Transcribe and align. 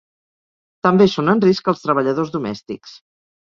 També 0.87 1.07
són 1.17 1.29
en 1.35 1.45
risc 1.45 1.71
els 1.75 1.85
treballadors 1.85 2.35
domèstics. 2.39 2.99